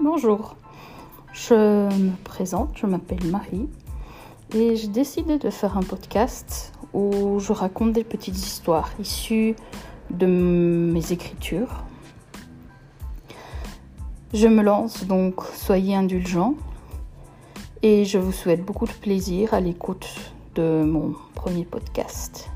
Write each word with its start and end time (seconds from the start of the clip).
Bonjour, 0.00 0.56
je 1.32 1.54
me 1.54 2.16
présente, 2.24 2.70
je 2.74 2.84
m'appelle 2.84 3.24
Marie 3.26 3.68
et 4.52 4.74
j'ai 4.74 4.88
décidé 4.88 5.38
de 5.38 5.50
faire 5.50 5.78
un 5.78 5.84
podcast 5.84 6.72
où 6.92 7.38
je 7.38 7.52
raconte 7.52 7.92
des 7.92 8.02
petites 8.02 8.36
histoires 8.36 8.90
issues 8.98 9.54
de 10.10 10.26
mes 10.26 11.12
écritures. 11.12 11.84
Je 14.32 14.48
me 14.48 14.62
lance 14.62 15.04
donc, 15.04 15.42
soyez 15.54 15.94
indulgents 15.94 16.56
et 17.82 18.04
je 18.04 18.18
vous 18.18 18.32
souhaite 18.32 18.64
beaucoup 18.64 18.86
de 18.86 18.92
plaisir 18.92 19.54
à 19.54 19.60
l'écoute 19.60 20.32
de 20.56 20.82
mon 20.82 21.14
premier 21.36 21.64
podcast. 21.64 22.50